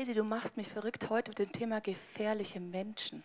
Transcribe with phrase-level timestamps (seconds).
[0.00, 3.22] crazy, du machst mich verrückt heute mit dem Thema gefährliche Menschen.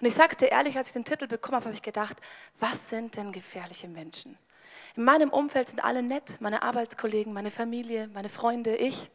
[0.00, 2.16] Und ich sag's dir ehrlich, als ich den Titel bekommen habe, habe ich gedacht,
[2.58, 4.38] was sind denn gefährliche Menschen?
[4.96, 9.10] In meinem Umfeld sind alle nett, meine Arbeitskollegen, meine Familie, meine Freunde, ich.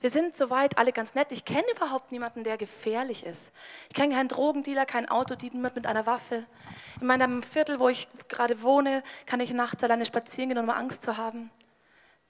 [0.00, 1.30] Wir sind soweit alle ganz nett.
[1.30, 3.52] Ich kenne überhaupt niemanden, der gefährlich ist.
[3.88, 6.44] Ich kenne keinen Drogendealer, keinen Autodieb, niemand mit einer Waffe.
[7.00, 11.02] In meinem Viertel, wo ich gerade wohne, kann ich nachts alleine spazieren gehen, ohne Angst
[11.02, 11.52] zu haben.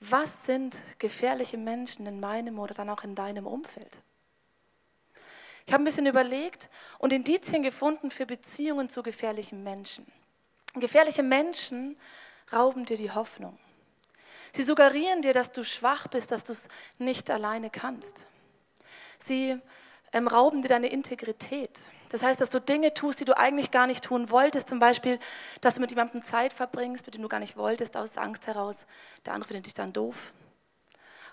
[0.01, 4.01] Was sind gefährliche Menschen in meinem oder dann auch in deinem Umfeld?
[5.67, 10.07] Ich habe ein bisschen überlegt und Indizien gefunden für Beziehungen zu gefährlichen Menschen.
[10.75, 11.97] Gefährliche Menschen
[12.53, 13.59] rauben dir die Hoffnung.
[14.53, 16.69] Sie suggerieren dir, dass du schwach bist, dass du es
[16.99, 18.25] nicht alleine kannst.
[19.19, 19.59] Sie
[20.13, 21.81] ähm, rauben dir deine Integrität.
[22.15, 24.69] Das heißt, dass du Dinge tust, die du eigentlich gar nicht tun wolltest.
[24.69, 25.19] Zum Beispiel,
[25.61, 28.87] dass du mit jemandem Zeit verbringst, mit dem du gar nicht wolltest, aus Angst heraus.
[29.27, 30.33] Der andere findet dich dann doof.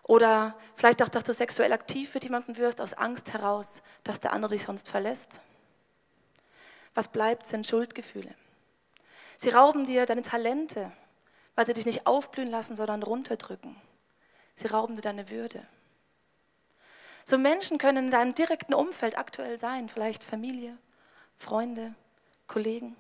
[0.02, 4.34] Oder vielleicht auch, dass du sexuell aktiv mit jemandem wirst, aus Angst heraus, dass der
[4.34, 5.40] andere dich sonst verlässt.
[6.96, 8.34] Was bleibt, sind Schuldgefühle.
[9.38, 10.92] Sie rauben dir deine Talente,
[11.54, 13.76] weil sie dich nicht aufblühen lassen, sondern runterdrücken.
[14.56, 15.64] Sie rauben dir deine Würde.
[17.32, 20.78] So Menschen können in deinem direkten Umfeld aktuell sein, vielleicht Familie,
[21.38, 21.96] Freunde,
[22.46, 22.98] Kollegen.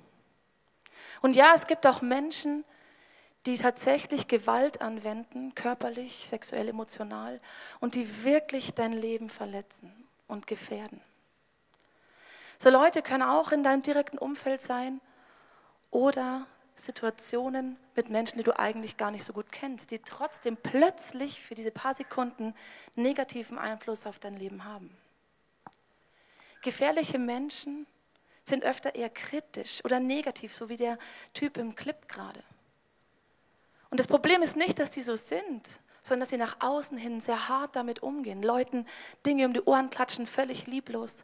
[1.21, 2.63] Und ja, es gibt auch Menschen,
[3.45, 7.41] die tatsächlich Gewalt anwenden, körperlich, sexuell, emotional,
[7.81, 11.01] und die wirklich dein Leben verletzen und gefährden.
[12.57, 15.01] So Leute können auch in deinem direkten Umfeld sein
[15.89, 21.41] oder Situationen mit Menschen, die du eigentlich gar nicht so gut kennst, die trotzdem plötzlich
[21.41, 22.55] für diese paar Sekunden
[22.95, 24.95] negativen Einfluss auf dein Leben haben.
[26.61, 27.87] Gefährliche Menschen
[28.43, 30.97] sind öfter eher kritisch oder negativ, so wie der
[31.33, 32.43] Typ im Clip gerade.
[33.89, 35.67] Und das Problem ist nicht, dass die so sind,
[36.01, 38.87] sondern dass sie nach außen hin sehr hart damit umgehen, Leuten
[39.25, 41.23] Dinge um die Ohren klatschen, völlig lieblos,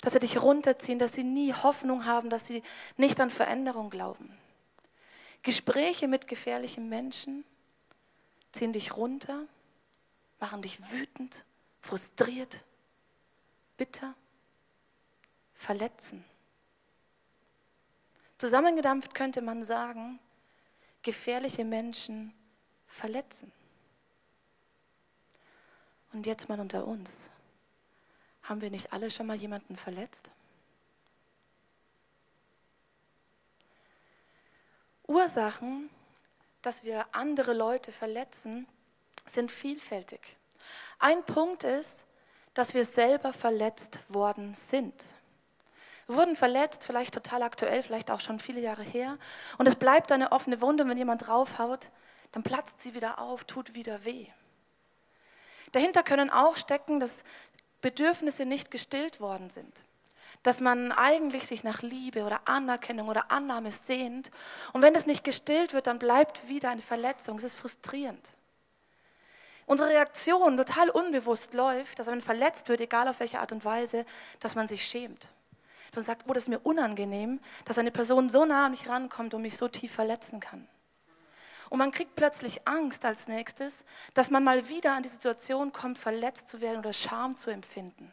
[0.00, 2.62] dass sie dich runterziehen, dass sie nie Hoffnung haben, dass sie
[2.96, 4.36] nicht an Veränderung glauben.
[5.44, 7.44] Gespräche mit gefährlichen Menschen
[8.50, 9.46] ziehen dich runter,
[10.40, 11.44] machen dich wütend,
[11.80, 12.64] frustriert,
[13.76, 14.14] bitter,
[15.52, 16.24] verletzen.
[18.38, 20.18] Zusammengedampft könnte man sagen,
[21.02, 22.32] gefährliche Menschen
[22.86, 23.52] verletzen.
[26.14, 27.28] Und jetzt mal unter uns.
[28.44, 30.30] Haben wir nicht alle schon mal jemanden verletzt?
[35.06, 35.90] Ursachen,
[36.62, 38.66] dass wir andere Leute verletzen,
[39.26, 40.36] sind vielfältig.
[40.98, 42.04] Ein Punkt ist,
[42.54, 44.94] dass wir selber verletzt worden sind.
[46.06, 49.18] Wir wurden verletzt, vielleicht total aktuell, vielleicht auch schon viele Jahre her.
[49.58, 50.84] Und es bleibt eine offene Wunde.
[50.84, 51.88] Und wenn jemand draufhaut,
[52.32, 54.26] dann platzt sie wieder auf, tut wieder weh.
[55.72, 57.24] Dahinter können auch stecken, dass
[57.80, 59.84] Bedürfnisse nicht gestillt worden sind
[60.44, 64.30] dass man eigentlich sich nach Liebe oder Anerkennung oder Annahme sehnt.
[64.72, 67.38] Und wenn das nicht gestillt wird, dann bleibt wieder eine Verletzung.
[67.38, 68.30] Es ist frustrierend.
[69.66, 74.04] Unsere Reaktion total unbewusst läuft, dass man verletzt wird, egal auf welche Art und Weise,
[74.38, 75.28] dass man sich schämt.
[75.92, 79.32] Du sagst, oh, das ist mir unangenehm, dass eine Person so nah an mich rankommt
[79.32, 80.68] und mich so tief verletzen kann.
[81.70, 85.96] Und man kriegt plötzlich Angst als nächstes, dass man mal wieder an die Situation kommt,
[85.96, 88.12] verletzt zu werden oder Scham zu empfinden.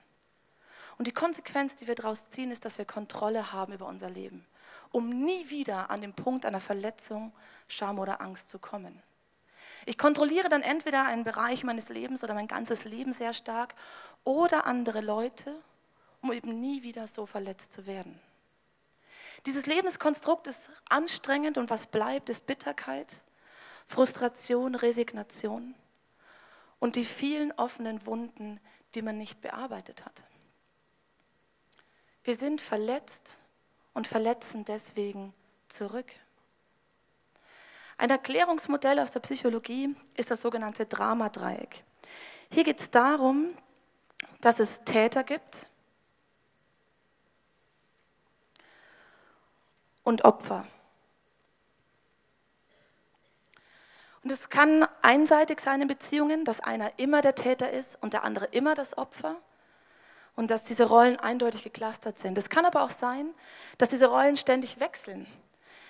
[1.01, 4.45] Und die Konsequenz, die wir daraus ziehen, ist, dass wir Kontrolle haben über unser Leben,
[4.91, 7.34] um nie wieder an den Punkt einer Verletzung,
[7.67, 9.01] Scham oder Angst zu kommen.
[9.88, 13.73] Ich kontrolliere dann entweder einen Bereich meines Lebens oder mein ganzes Leben sehr stark
[14.25, 15.59] oder andere Leute,
[16.22, 18.19] um eben nie wieder so verletzt zu werden.
[19.47, 23.23] Dieses Lebenskonstrukt ist anstrengend und was bleibt, ist Bitterkeit,
[23.88, 25.74] Frustration, Resignation
[26.77, 28.59] und die vielen offenen Wunden,
[28.94, 30.25] die man nicht bearbeitet hat.
[32.23, 33.31] Wir sind verletzt
[33.94, 35.33] und verletzen deswegen
[35.68, 36.12] zurück.
[37.97, 41.83] Ein Erklärungsmodell aus der Psychologie ist das sogenannte Dramadreieck.
[42.51, 43.56] Hier geht es darum,
[44.39, 45.65] dass es Täter gibt
[50.03, 50.65] und Opfer.
[54.23, 58.23] Und es kann einseitig sein in Beziehungen, dass einer immer der Täter ist und der
[58.23, 59.38] andere immer das Opfer
[60.42, 62.36] und dass diese Rollen eindeutig geklustert sind.
[62.36, 63.30] Es kann aber auch sein,
[63.78, 65.28] dass diese Rollen ständig wechseln.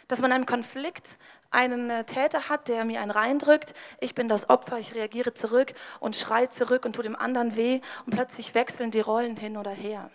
[0.10, 1.18] Dass man einen Konflikt,
[1.52, 5.74] einen äh, Täter hat, der mir einen reindrückt, ich bin das Opfer, ich reagiere zurück
[6.02, 9.72] und schreie zurück und tue dem anderen weh und plötzlich wechseln die Rollen hin oder
[9.72, 10.12] her.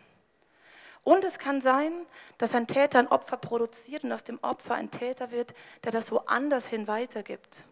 [1.02, 1.92] Und es kann sein,
[2.36, 5.54] dass ein Täter ein Opfer produziert und aus dem Opfer ein Täter wird,
[5.84, 7.64] der das woanders hin weitergibt.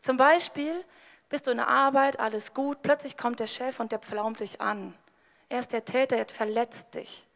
[0.00, 0.84] Zum Beispiel
[1.28, 4.60] Bist du in der Arbeit, alles gut, plötzlich kommt der Chef und der pflaumt dich
[4.60, 4.94] an.
[5.48, 7.26] Er ist der Täter, er verletzt dich.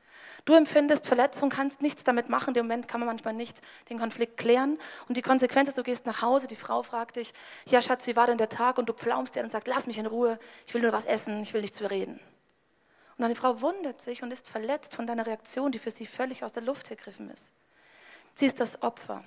[0.45, 2.55] Du empfindest Verletzung, kannst nichts damit machen.
[2.55, 3.61] Im Moment kann man manchmal nicht
[3.91, 4.79] den Konflikt klären.
[5.07, 7.33] Und die Konsequenz ist, du gehst nach Hause, die Frau fragt dich,
[7.67, 8.79] ja Schatz, wie war denn der Tag?
[8.79, 11.43] Und du pflaumst dir und sagst, lass mich in Ruhe, ich will nur was essen,
[11.43, 12.15] ich will nichts mehr reden.
[12.15, 16.07] Und dann die Frau wundert sich und ist verletzt von deiner Reaktion, die für sie
[16.07, 17.51] völlig aus der Luft gegriffen ist.
[18.35, 19.23] Sie ist das Opfer.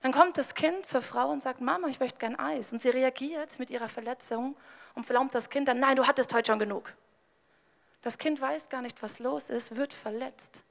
[0.00, 2.72] Dann kommt das Kind zur Frau und sagt, Mama, ich möchte gern Eis.
[2.72, 4.56] Und sie reagiert mit ihrer Verletzung
[4.94, 6.94] und verlaumt das Kind dann, nein, du hattest heute schon genug.
[8.02, 10.62] Das Kind weiß gar nicht, was los ist, wird verletzt.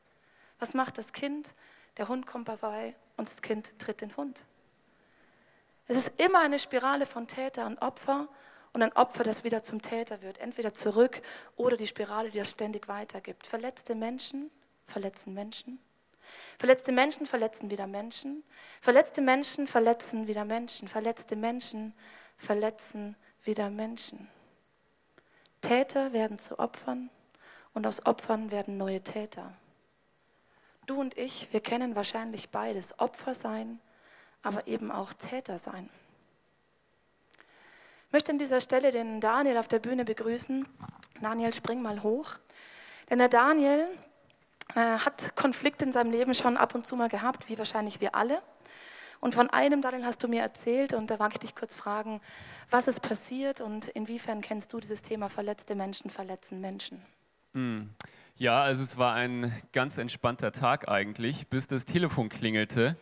[0.59, 1.53] Was macht das Kind?
[1.97, 4.45] Der Hund kommt vorbei und das Kind tritt den Hund.
[5.87, 8.27] Es ist immer eine Spirale von Täter und Opfer
[8.73, 10.37] und ein Opfer, das wieder zum Täter wird.
[10.39, 11.21] Entweder zurück
[11.55, 13.47] oder die Spirale, die das ständig weitergibt.
[13.47, 14.51] Verletzte Menschen
[14.85, 15.79] verletzen Menschen.
[16.57, 18.43] Verletzte Menschen verletzen wieder Menschen.
[18.81, 20.87] Verletzte Menschen verletzen wieder Menschen.
[20.87, 21.93] Verletzte Menschen
[22.37, 24.29] verletzen wieder Menschen.
[25.61, 27.09] Täter werden zu Opfern
[27.74, 29.54] und aus Opfern werden neue Täter.
[30.86, 33.80] Du und ich, wir kennen wahrscheinlich beides, Opfer sein,
[34.42, 35.89] aber eben auch Täter sein.
[38.07, 40.68] Ich möchte an dieser Stelle den Daniel auf der Bühne begrüßen.
[41.21, 42.31] Daniel, spring mal hoch.
[43.10, 43.88] Denn der Daniel
[44.74, 48.15] äh, hat Konflikte in seinem Leben schon ab und zu mal gehabt, wie wahrscheinlich wir
[48.15, 48.42] alle.
[49.19, 52.22] Und von einem, Daniel, hast du mir erzählt und da mag ich dich kurz fragen,
[52.69, 57.06] was ist passiert und inwiefern kennst du dieses Thema verletzte Menschen verletzen Menschen?
[57.54, 57.90] Hm.
[58.38, 62.96] Ja, also es war ein ganz entspannter Tag eigentlich, bis das Telefon klingelte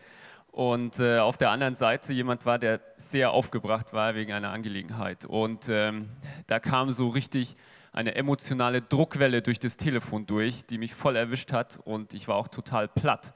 [0.57, 5.23] und äh, auf der anderen Seite jemand war, der sehr aufgebracht war wegen einer Angelegenheit.
[5.25, 6.09] Und ähm,
[6.47, 7.55] da kam so richtig
[7.93, 12.37] eine emotionale Druckwelle durch das Telefon durch, die mich voll erwischt hat und ich war
[12.37, 13.35] auch total platt.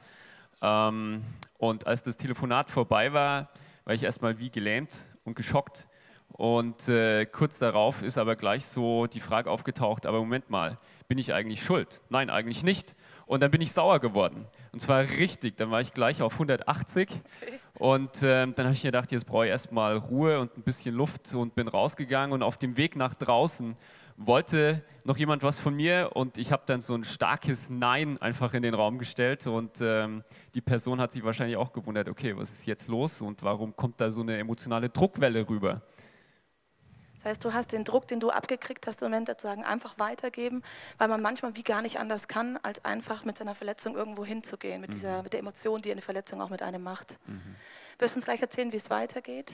[0.63, 1.21] Ähm,
[1.59, 3.49] und als das Telefonat vorbei war,
[3.83, 4.89] war ich erstmal wie gelähmt
[5.23, 5.85] und geschockt.
[6.29, 10.79] Und äh, kurz darauf ist aber gleich so die Frage aufgetaucht, aber Moment mal,
[11.11, 11.99] bin ich eigentlich schuld?
[12.07, 12.95] Nein, eigentlich nicht.
[13.25, 14.45] Und dann bin ich sauer geworden.
[14.71, 15.57] Und zwar richtig.
[15.57, 17.09] Dann war ich gleich auf 180.
[17.09, 17.59] Okay.
[17.73, 20.95] Und äh, dann habe ich mir gedacht, jetzt brauche ich erstmal Ruhe und ein bisschen
[20.95, 22.31] Luft und bin rausgegangen.
[22.31, 23.75] Und auf dem Weg nach draußen
[24.15, 28.53] wollte noch jemand was von mir und ich habe dann so ein starkes Nein einfach
[28.53, 30.23] in den Raum gestellt und ähm,
[30.53, 33.99] die Person hat sich wahrscheinlich auch gewundert, okay, was ist jetzt los und warum kommt
[33.99, 35.81] da so eine emotionale Druckwelle rüber?
[37.23, 40.63] Das heißt, du hast den Druck, den du abgekriegt hast, im Moment sozusagen einfach weitergeben,
[40.97, 44.81] weil man manchmal wie gar nicht anders kann, als einfach mit seiner Verletzung irgendwo hinzugehen,
[44.81, 44.95] mit, mhm.
[44.95, 47.17] dieser, mit der Emotion, die eine Verletzung auch mit einem macht.
[47.27, 47.55] Mhm.
[47.99, 49.53] Wirst du uns gleich erzählen, wie es weitergeht?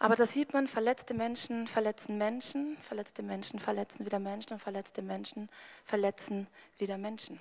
[0.00, 5.00] Aber da sieht man, verletzte Menschen verletzen Menschen, verletzte Menschen verletzen wieder Menschen und verletzte
[5.00, 5.48] Menschen
[5.84, 6.48] verletzen
[6.78, 7.38] wieder Menschen.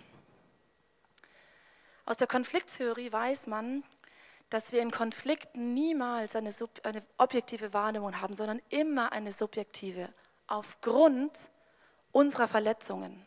[2.06, 3.83] Aus der Konflikttheorie weiß man,
[4.51, 6.53] dass wir in Konflikten niemals eine,
[6.83, 10.09] eine, objektive Wahrnehmung haben, sondern immer eine subjektive,
[10.45, 11.31] aufgrund
[12.12, 13.25] unserer Verletzungen.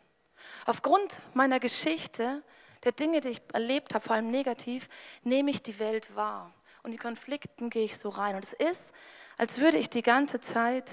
[0.67, 2.43] Aufgrund meiner Geschichte,
[2.85, 4.91] der Dinge, die ich erlebt habe, vor allem negativ,
[5.23, 6.53] nehme ich die Welt wahr.
[6.83, 8.37] Und in Konflikten gehe ich so rein.
[8.37, 8.93] Und es ist,
[9.39, 10.93] als würde ich die ganze Zeit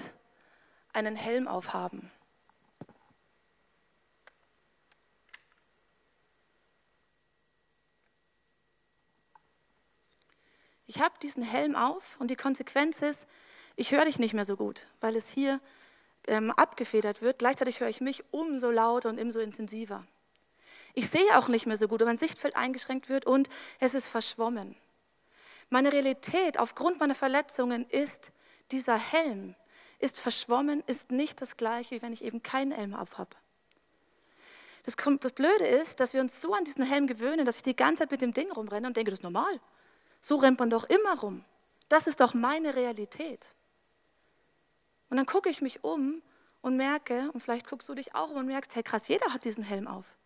[0.94, 2.10] einen Helm aufhaben.
[10.94, 13.26] Ich habe diesen Helm auf und die Konsequenz ist,
[13.76, 15.58] ich höre dich nicht mehr so gut, weil es hier
[16.26, 17.38] ähm, abgefedert wird.
[17.38, 20.06] Gleichzeitig höre ich mich umso lauter und umso intensiver.
[20.92, 23.48] Ich sehe auch nicht mehr so gut, weil mein Sichtfeld eingeschränkt wird und
[23.80, 24.76] es ist verschwommen.
[25.70, 28.30] Meine Realität aufgrund meiner Verletzungen ist,
[28.70, 29.54] dieser Helm
[29.98, 33.34] ist verschwommen, ist nicht das gleiche, wie wenn ich eben keinen Helm auf habe.
[34.82, 37.76] Das, das Blöde ist, dass wir uns so an diesen Helm gewöhnen, dass ich die
[37.76, 39.58] ganze Zeit mit dem Ding rumrenne und denke, das ist normal.
[40.22, 41.44] So rennt man doch immer rum.
[41.88, 43.48] Das ist doch meine Realität.
[45.10, 46.22] Und dann gucke ich mich um
[46.62, 49.44] und merke, und vielleicht guckst du dich auch um und merkst, hey krass, jeder hat
[49.44, 50.16] diesen Helm auf.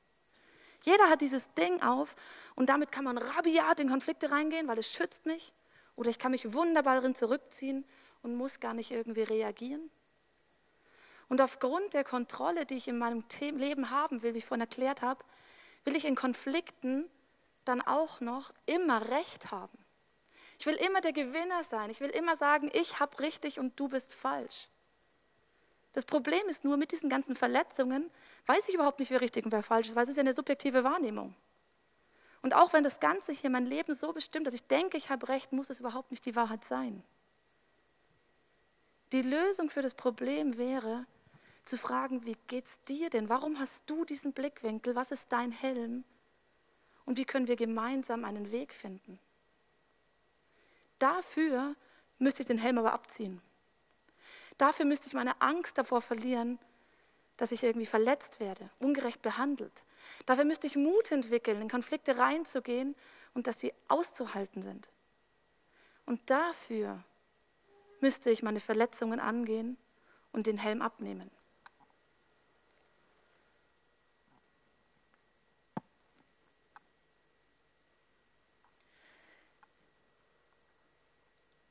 [0.84, 2.14] Jeder hat dieses Ding auf
[2.54, 5.54] und damit kann man rabiat in Konflikte reingehen, weil es schützt mich.
[5.96, 7.86] Oder ich kann mich wunderbar darin zurückziehen
[8.22, 9.90] und muss gar nicht irgendwie reagieren.
[11.28, 15.00] Und aufgrund der Kontrolle, die ich in meinem Leben haben will, wie ich vorhin erklärt
[15.00, 15.24] habe,
[15.84, 17.10] will ich in Konflikten
[17.64, 19.85] dann auch noch immer Recht haben.
[20.58, 21.90] Ich will immer der Gewinner sein.
[21.90, 24.68] Ich will immer sagen, ich habe richtig und du bist falsch.
[25.92, 28.10] Das Problem ist nur, mit diesen ganzen Verletzungen
[28.46, 30.34] weiß ich überhaupt nicht, wer richtig und wer falsch ist, weil es ist ja eine
[30.34, 31.34] subjektive Wahrnehmung.
[32.42, 35.28] Und auch wenn das Ganze hier mein Leben so bestimmt, dass ich denke, ich habe
[35.28, 37.02] recht, muss es überhaupt nicht die Wahrheit sein.
[39.12, 41.06] Die Lösung für das Problem wäre,
[41.64, 43.28] zu fragen, wie geht's dir denn?
[43.28, 44.94] Warum hast du diesen Blickwinkel?
[44.94, 46.04] Was ist dein Helm?
[47.04, 49.18] Und wie können wir gemeinsam einen Weg finden?
[50.98, 51.74] Dafür
[52.18, 53.40] müsste ich den Helm aber abziehen.
[54.58, 56.58] Dafür müsste ich meine Angst davor verlieren,
[57.36, 59.84] dass ich irgendwie verletzt werde, ungerecht behandelt.
[60.24, 62.94] Dafür müsste ich Mut entwickeln, in Konflikte reinzugehen
[63.34, 64.88] und dass sie auszuhalten sind.
[66.06, 67.02] Und dafür
[68.00, 69.76] müsste ich meine Verletzungen angehen
[70.32, 71.30] und den Helm abnehmen.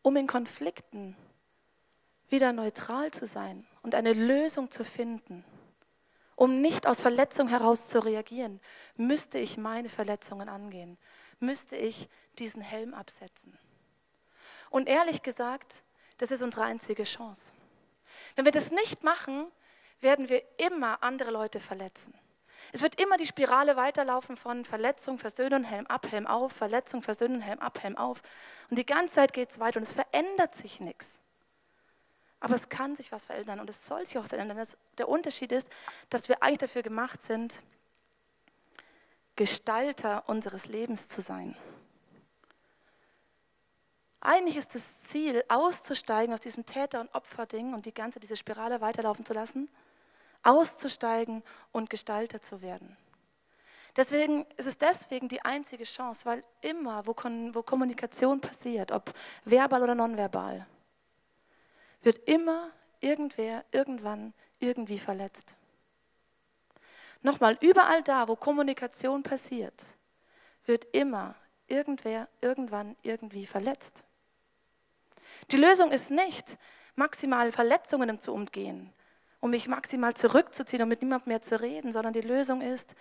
[0.06, 1.18] Um in Konflikten
[2.30, 5.44] wieder neutral zu sein und eine Lösung zu finden,
[6.36, 8.62] um nicht aus Verletzung heraus zu reagieren,
[8.98, 11.00] müsste ich meine Verletzungen angehen,
[11.40, 12.08] müsste ich
[12.38, 13.58] diesen Helm absetzen.
[14.70, 15.82] Und ehrlich gesagt,
[16.20, 17.52] das ist unsere einzige Chance.
[18.36, 19.52] Wenn wir das nicht machen,
[20.02, 22.14] werden wir immer andere Leute verletzen.
[22.72, 27.42] Es wird immer die Spirale weiterlaufen von Verletzung, Versöhnung, Helm ab, Helm auf, Verletzung, Versöhnung,
[27.42, 28.22] Helm ab, Helm auf.
[28.70, 31.20] Und die ganze Zeit geht es weiter und es verändert sich nichts.
[32.40, 34.68] Aber es kann sich was verändern und es soll sich auch verändern.
[34.98, 35.70] Der Unterschied ist,
[36.10, 37.62] dass wir eigentlich dafür gemacht sind,
[39.36, 41.56] Gestalter unseres Lebens zu sein.
[44.22, 48.82] Eigentlich ist das Ziel, auszusteigen aus diesem Täter- und Opferding und die ganze diese Spirale
[48.82, 49.70] weiterlaufen zu lassen,
[50.46, 52.96] auszusteigen und Gestalter zu werden.
[53.96, 59.14] Deswegen ist es deswegen die einzige Chance, weil immer, wo, wo Kommunikation passiert, ob
[59.46, 60.66] verbal oder nonverbal,
[62.02, 65.56] wird immer irgendwer irgendwann irgendwie verletzt.
[67.22, 69.84] Nochmal, überall da, wo Kommunikation passiert,
[70.66, 71.36] wird immer
[71.68, 74.04] irgendwer irgendwann irgendwie verletzt.
[75.52, 76.58] Die Lösung ist nicht,
[76.96, 78.94] maximal Verletzungen zu umgehen,
[79.40, 82.96] um mich maximal zurückzuziehen und mit niemandem mehr zu reden, sondern die Lösung ist,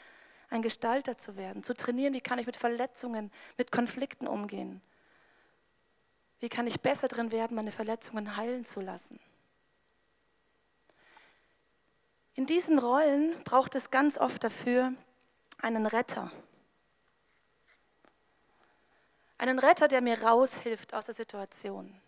[0.51, 4.81] ein Gestalter zu werden, zu trainieren, wie kann ich mit Verletzungen, mit Konflikten umgehen.
[6.41, 9.19] Wie kann ich besser drin werden, meine Verletzungen heilen zu lassen?
[12.35, 14.93] In diesen Rollen braucht es ganz oft dafür
[15.63, 16.31] einen Retter.
[19.39, 22.01] Einen Retter, der mir raushilft aus der Situation.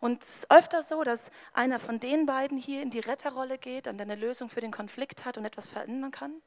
[0.00, 3.88] Und es ist öfter so, dass einer von den beiden hier in die Retterrolle geht
[3.88, 6.40] und eine Lösung für den Konflikt hat und etwas verändern kann.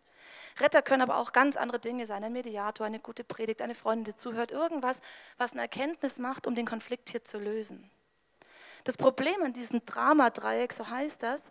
[0.59, 2.23] Retter können aber auch ganz andere Dinge sein.
[2.23, 5.01] Ein Mediator, eine gute Predigt, eine Freundin, die zuhört, irgendwas,
[5.37, 7.89] was eine Erkenntnis macht, um den Konflikt hier zu lösen.
[8.85, 11.43] Das Problem an diesem Dramadreieck, so heißt das,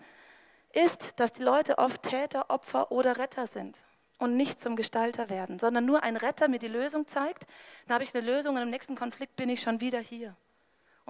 [0.73, 3.78] ist, dass die Leute oft Täter, Opfer oder Retter sind
[4.19, 7.47] und nicht zum Gestalter werden, sondern nur ein Retter mir die Lösung zeigt,
[7.87, 10.37] dann habe ich eine Lösung und im nächsten Konflikt bin ich schon wieder hier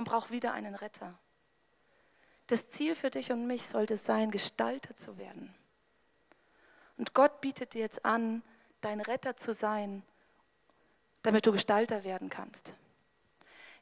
[0.00, 1.14] und brauche wieder einen Retter.
[2.46, 5.54] Das Ziel für dich und mich sollte sein, Gestalter zu werden.
[6.96, 8.42] Und Gott bietet dir jetzt an,
[8.80, 10.02] dein Retter zu sein,
[11.22, 12.72] damit du Gestalter werden kannst.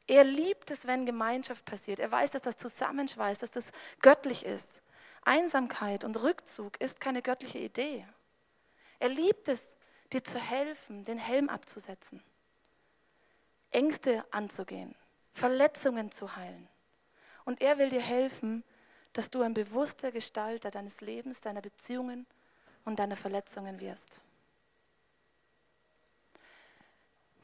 [0.07, 2.01] Er liebt es, wenn Gemeinschaft passiert.
[2.01, 3.71] Er weiß, dass das zusammenschweißt, dass das
[4.01, 4.81] göttlich ist.
[5.21, 8.05] Einsamkeit und Rückzug ist keine göttliche Idee.
[8.99, 9.77] Er liebt es,
[10.11, 12.21] dir zu helfen, den Helm abzusetzen,
[13.71, 14.95] Ängste anzugehen,
[15.39, 16.67] Verletzungen zu heilen.
[17.45, 18.63] Und er will dir helfen,
[19.13, 22.27] dass du ein bewusster Gestalter deines Lebens, deiner Beziehungen
[22.83, 24.21] und deine Verletzungen wirst.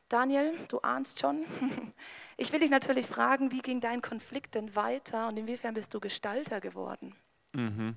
[0.09, 1.45] Daniel, du ahnst schon.
[2.37, 6.01] Ich will dich natürlich fragen, wie ging dein Konflikt denn weiter und inwiefern bist du
[6.01, 7.15] Gestalter geworden?
[7.53, 7.95] Mhm.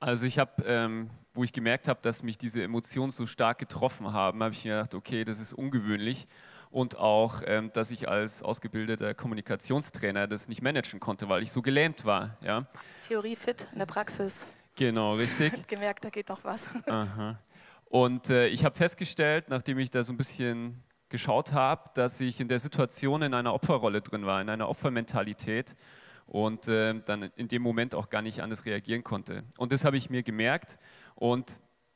[0.00, 4.10] Also ich habe, ähm, wo ich gemerkt habe, dass mich diese Emotionen so stark getroffen
[4.14, 6.26] haben, habe ich mir gedacht, okay, das ist ungewöhnlich
[6.74, 11.62] und auch, ähm, dass ich als ausgebildeter Kommunikationstrainer das nicht managen konnte, weil ich so
[11.62, 12.36] gelähmt war.
[12.42, 12.66] Ja.
[13.06, 14.44] Theorie fit in der Praxis.
[14.74, 15.52] Genau, richtig.
[15.68, 16.64] Gemerkt, da geht noch was.
[16.88, 17.38] Aha.
[17.84, 22.40] Und äh, ich habe festgestellt, nachdem ich da so ein bisschen geschaut habe, dass ich
[22.40, 25.76] in der Situation in einer Opferrolle drin war, in einer Opfermentalität
[26.26, 29.44] und äh, dann in dem Moment auch gar nicht anders reagieren konnte.
[29.58, 30.76] Und das habe ich mir gemerkt
[31.14, 31.52] und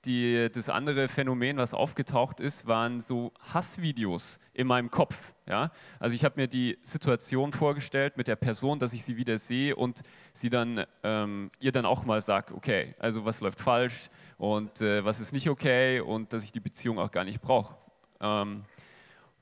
[0.09, 5.35] die, das andere Phänomen, was aufgetaucht ist, waren so Hassvideos in meinem Kopf.
[5.47, 5.71] Ja?
[6.00, 9.77] Also ich habe mir die Situation vorgestellt mit der Person, dass ich sie wieder sehe
[9.77, 10.00] und
[10.33, 15.05] sie dann ähm, ihr dann auch mal sage, okay, also was läuft falsch und äh,
[15.05, 17.77] was ist nicht okay und dass ich die Beziehung auch gar nicht brauche.
[18.21, 18.65] Ähm,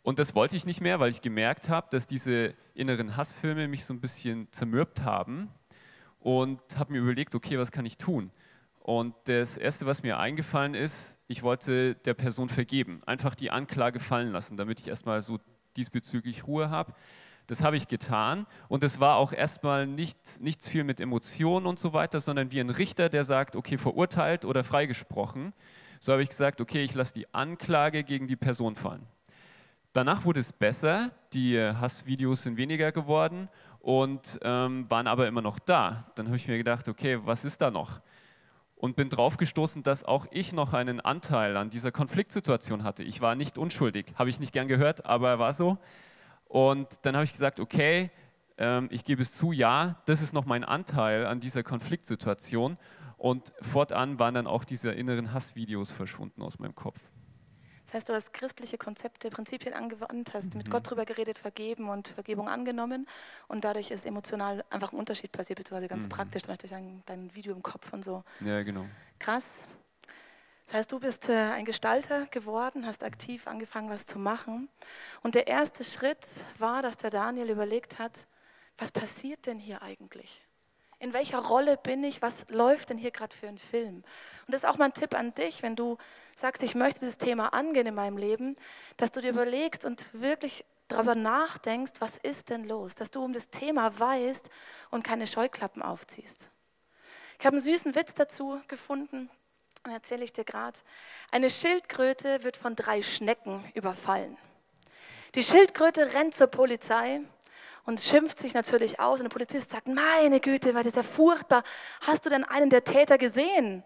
[0.03, 3.85] und das wollte ich nicht mehr, weil ich gemerkt habe, dass diese inneren Hassfilme mich
[3.85, 5.49] so ein bisschen zermürbt haben
[6.21, 8.31] und habe mir überlegt, okay, was kann ich tun?
[8.87, 13.99] Und das Erste, was mir eingefallen ist, ich wollte der Person vergeben, einfach die Anklage
[13.99, 15.41] fallen lassen, damit ich erstmal so
[15.77, 16.95] diesbezüglich Ruhe habe.
[17.49, 21.81] Das habe ich getan und es war auch erstmal nicht, nichts viel mit Emotionen und
[21.81, 25.53] so weiter, sondern wie ein Richter, der sagt, okay, verurteilt oder freigesprochen.
[25.99, 29.05] So habe ich gesagt, okay, ich lasse die Anklage gegen die Person fallen.
[29.95, 33.49] Danach wurde es besser, die Hassvideos sind weniger geworden
[33.81, 36.07] und ähm, waren aber immer noch da.
[36.15, 38.01] Dann habe ich mir gedacht, okay, was ist da noch?
[38.77, 43.03] Und bin draufgestoßen, dass auch ich noch einen Anteil an dieser Konfliktsituation hatte.
[43.03, 45.79] Ich war nicht unschuldig, habe ich nicht gern gehört, aber war so.
[46.45, 48.11] Und dann habe ich gesagt, okay,
[48.59, 52.77] ähm, ich gebe es zu, ja, das ist noch mein Anteil an dieser Konfliktsituation.
[53.17, 57.01] Und fortan waren dann auch diese inneren Hassvideos verschwunden aus meinem Kopf.
[57.87, 60.59] Das heißt, du hast christliche Konzepte, Prinzipien angewandt, hast mhm.
[60.59, 63.07] mit Gott drüber geredet, vergeben und Vergebung angenommen
[63.47, 66.09] und dadurch ist emotional einfach ein Unterschied passiert, beziehungsweise ganz mhm.
[66.09, 68.25] praktisch, dann durch dein, dein Video im Kopf und so.
[68.41, 68.87] Ja, genau.
[69.21, 69.63] Krass.
[70.67, 74.69] Das heißt, du bist äh, ein Gestalter geworden, hast aktiv angefangen, was zu machen.
[75.23, 76.27] Und der erste Schritt
[76.59, 78.27] war, dass der Daniel überlegt hat,
[78.79, 80.46] was passiert denn hier eigentlich?
[80.99, 82.23] In welcher Rolle bin ich?
[82.23, 83.97] Was läuft denn hier gerade für ein Film?
[83.97, 84.05] Und
[84.49, 85.99] das ist auch mal ein Tipp an dich, wenn du
[86.35, 88.55] sagst, ich möchte dieses Thema angehen in meinem Leben,
[88.97, 92.95] dass du dir überlegst und wirklich darüber nachdenkst, was ist denn los?
[92.95, 94.49] Dass du um das Thema weißt
[94.91, 96.49] und keine Scheuklappen aufziehst.
[97.39, 99.29] Ich habe einen süßen Witz dazu gefunden,
[99.85, 100.79] und erzähle ich dir gerade.
[101.31, 104.37] Eine Schildkröte wird von drei Schnecken überfallen.
[105.35, 107.21] Die Schildkröte rennt zur Polizei
[107.87, 109.21] und schimpft sich natürlich aus.
[109.21, 111.63] Und der Polizist sagt, meine Güte, weil das ist ja furchtbar.
[112.07, 113.83] Hast du denn einen der Täter gesehen?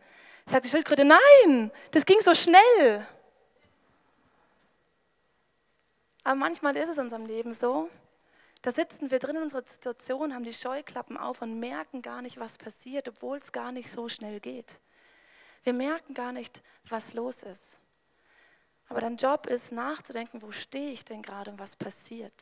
[0.46, 3.06] Sagt die Schildkröte, nein, das ging so schnell.
[6.24, 7.88] Aber manchmal ist es in unserem Leben so,
[8.62, 12.38] da sitzen wir drin in unserer Situation, haben die Scheuklappen auf und merken gar nicht,
[12.38, 14.80] was passiert, obwohl es gar nicht so schnell geht.
[15.62, 17.78] Wir merken gar nicht, was los ist.
[18.88, 22.34] Aber dein Job ist nachzudenken, wo stehe ich denn gerade und was passiert.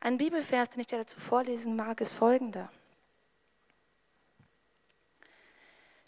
[0.00, 2.70] Ein Bibelvers, den ich dir dazu vorlesen mag, ist folgender.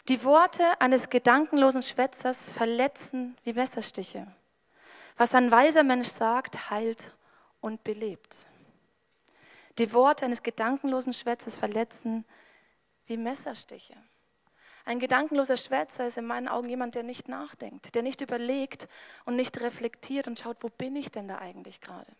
[0.07, 4.27] Die Worte eines gedankenlosen Schwätzers verletzen wie Messerstiche.
[5.17, 7.15] Was ein weiser Mensch sagt, heilt
[7.59, 8.37] und belebt.
[9.77, 12.25] Die Worte eines gedankenlosen Schwätzers verletzen
[13.05, 13.95] wie Messerstiche.
[14.85, 18.87] Ein gedankenloser Schwätzer ist in meinen Augen jemand, der nicht nachdenkt, der nicht überlegt
[19.25, 22.11] und nicht reflektiert und schaut, wo bin ich denn da eigentlich gerade.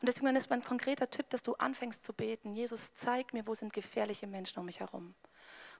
[0.00, 2.54] Und deswegen ist mein konkreter Tipp, dass du anfängst zu beten.
[2.54, 5.14] Jesus, zeig mir, wo sind gefährliche Menschen um mich herum.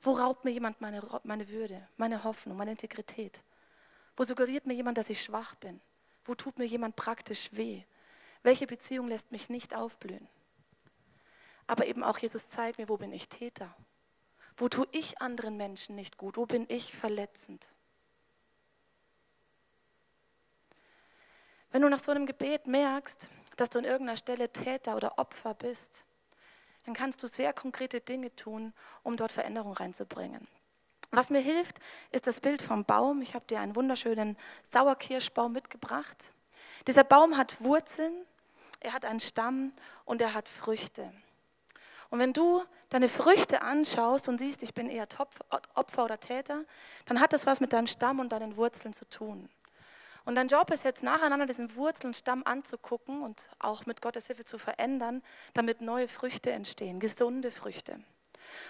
[0.02, 3.42] Wo raubt mir jemand meine, meine Würde, meine Hoffnung, meine Integrität?
[4.16, 5.80] Wo suggeriert mir jemand, dass ich schwach bin?
[6.24, 7.83] Wo tut mir jemand praktisch weh?
[8.42, 10.28] Welche Beziehung lässt mich nicht aufblühen?
[11.66, 13.74] Aber eben auch Jesus, zeig mir, wo bin ich Täter?
[14.56, 16.37] Wo tue ich anderen Menschen nicht gut?
[16.37, 17.68] Wo bin ich verletzend?
[21.72, 25.54] Wenn du nach so einem Gebet merkst, dass du an irgendeiner Stelle Täter oder Opfer
[25.54, 26.04] bist,
[26.85, 30.48] dann kannst du sehr konkrete Dinge tun, um dort Veränderung reinzubringen.
[31.12, 31.78] Was mir hilft,
[32.11, 33.20] ist das Bild vom Baum.
[33.22, 36.30] Ich habe dir einen wunderschönen Sauerkirschbaum mitgebracht.
[36.87, 38.14] Dieser Baum hat Wurzeln,
[38.80, 39.72] er hat einen Stamm
[40.04, 41.12] und er hat Früchte.
[42.11, 45.06] Und wenn du deine Früchte anschaust und siehst, ich bin eher
[45.74, 46.64] Opfer oder Täter,
[47.06, 49.48] dann hat das was mit deinem Stamm und deinen Wurzeln zu tun.
[50.24, 54.26] Und dein Job ist jetzt nacheinander diesen Wurzel und Stamm anzugucken und auch mit Gottes
[54.26, 55.22] Hilfe zu verändern,
[55.54, 57.98] damit neue Früchte entstehen, gesunde Früchte.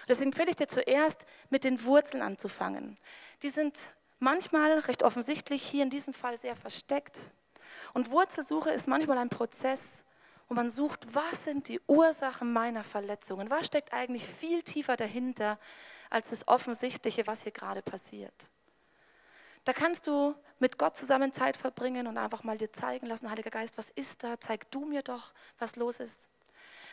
[0.07, 2.97] Deswegen empfehle ich dir zuerst, mit den Wurzeln anzufangen.
[3.43, 3.77] Die sind
[4.19, 7.17] manchmal recht offensichtlich, hier in diesem Fall sehr versteckt.
[7.93, 10.03] Und Wurzelsuche ist manchmal ein Prozess,
[10.47, 13.49] wo man sucht, was sind die Ursachen meiner Verletzungen?
[13.49, 15.57] Was steckt eigentlich viel tiefer dahinter
[16.09, 18.33] als das Offensichtliche, was hier gerade passiert?
[19.63, 23.49] Da kannst du mit Gott zusammen Zeit verbringen und einfach mal dir zeigen lassen, Heiliger
[23.49, 24.39] Geist, was ist da?
[24.39, 26.29] Zeig du mir doch, was los ist.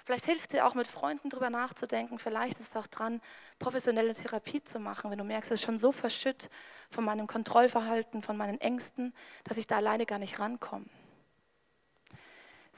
[0.05, 2.19] Vielleicht hilft dir auch mit Freunden drüber nachzudenken.
[2.19, 3.21] Vielleicht ist es auch dran,
[3.59, 6.49] professionelle Therapie zu machen, wenn du merkst, es ist schon so verschütt
[6.89, 9.13] von meinem Kontrollverhalten, von meinen Ängsten,
[9.45, 10.87] dass ich da alleine gar nicht rankomme.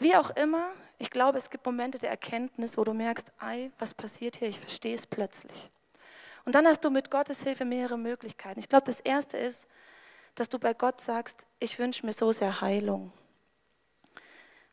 [0.01, 3.95] Wie auch immer, ich glaube, es gibt Momente der Erkenntnis, wo du merkst, ei, was
[3.95, 4.49] passiert hier?
[4.49, 5.71] Ich verstehe es plötzlich.
[6.45, 8.59] Und dann hast du mit Gottes Hilfe mehrere Möglichkeiten.
[8.59, 9.69] Ich glaube, das erste ist,
[10.41, 13.13] dass du bei Gott sagst, ich wünsche mir so sehr Heilung.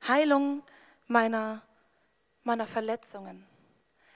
[0.08, 0.64] Heilung
[1.08, 1.62] meiner,
[2.44, 3.46] meiner Verletzungen.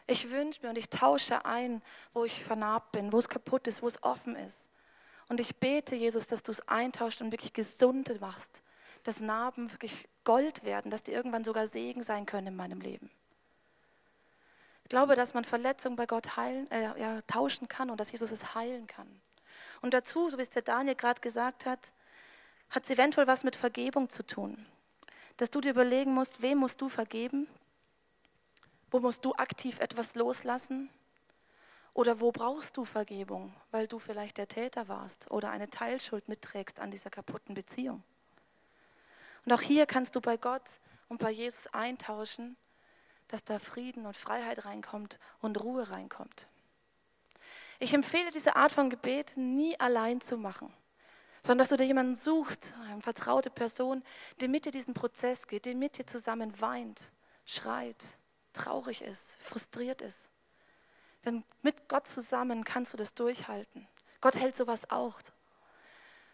[0.07, 1.81] Ich wünsche mir und ich tausche ein,
[2.13, 4.69] wo ich vernarbt bin, wo es kaputt ist, wo es offen ist.
[5.27, 8.63] Und ich bete, Jesus, dass du es eintauscht und wirklich gesund machst,
[9.03, 13.11] dass Narben wirklich Gold werden, dass die irgendwann sogar Segen sein können in meinem Leben
[14.91, 18.55] glaube, dass man Verletzungen bei Gott heilen, äh, ja, tauschen kann und dass Jesus es
[18.55, 19.07] heilen kann.
[19.81, 21.91] Und dazu, so wie es der Daniel gerade gesagt hat,
[22.69, 24.65] hat es eventuell was mit Vergebung zu tun.
[25.37, 27.47] Dass du dir überlegen musst, wem musst du vergeben?
[28.91, 30.89] Wo musst du aktiv etwas loslassen?
[31.93, 36.79] Oder wo brauchst du Vergebung, weil du vielleicht der Täter warst oder eine Teilschuld mitträgst
[36.79, 38.03] an dieser kaputten Beziehung?
[39.45, 40.69] Und auch hier kannst du bei Gott
[41.09, 42.55] und bei Jesus eintauschen
[43.31, 46.47] dass da Frieden und Freiheit reinkommt und Ruhe reinkommt.
[47.81, 50.71] Ich empfehle diese Art von Gebet nie allein zu machen,
[51.41, 54.03] sondern dass du dir jemanden suchst, eine vertraute Person,
[54.39, 57.01] die mit dir diesen Prozess geht, die mit dir zusammen weint,
[57.43, 58.05] schreit,
[58.53, 60.29] traurig ist, frustriert ist.
[61.25, 63.87] Denn mit Gott zusammen kannst du das durchhalten.
[64.21, 65.17] Gott hält sowas auch.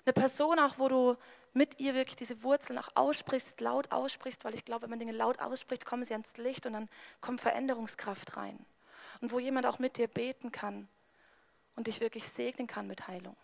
[0.04, 1.16] Eine Person auch, wo du
[1.54, 5.14] mit ihr wirklich diese Wurzeln auch aussprichst, laut aussprichst, weil ich glaube, wenn man Dinge
[5.14, 6.90] laut ausspricht, kommen sie ans Licht und dann
[7.22, 8.66] kommt Veränderungskraft rein.
[9.22, 10.90] Und wo jemand auch mit dir beten kann
[11.78, 13.38] und dich wirklich segnen kann mit Heilung.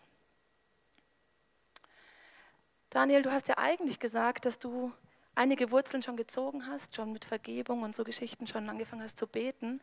[2.90, 4.92] Daniel, du hast ja eigentlich gesagt, dass du
[5.34, 9.26] einige Wurzeln schon gezogen hast, schon mit Vergebung und so Geschichten schon angefangen hast zu
[9.26, 9.80] beten.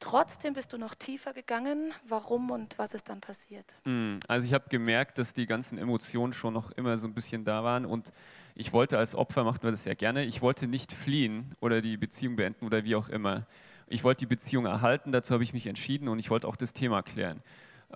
[0.00, 1.92] Trotzdem bist du noch tiefer gegangen.
[2.06, 3.76] Warum und was ist dann passiert?
[3.84, 7.44] Mm, also ich habe gemerkt, dass die ganzen Emotionen schon noch immer so ein bisschen
[7.44, 8.12] da waren und
[8.54, 11.96] ich wollte als Opfer, machten wir das sehr gerne, ich wollte nicht fliehen oder die
[11.96, 13.46] Beziehung beenden oder wie auch immer.
[13.86, 16.72] Ich wollte die Beziehung erhalten, dazu habe ich mich entschieden und ich wollte auch das
[16.72, 17.42] Thema klären.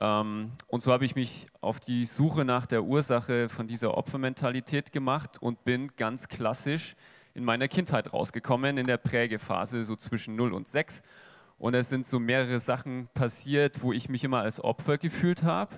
[0.00, 4.92] Ähm, und so habe ich mich auf die Suche nach der Ursache von dieser Opfermentalität
[4.92, 6.94] gemacht und bin ganz klassisch
[7.34, 11.02] in meiner Kindheit rausgekommen, in der Prägephase, so zwischen 0 und 6
[11.58, 15.74] und es sind so mehrere Sachen passiert, wo ich mich immer als Opfer gefühlt habe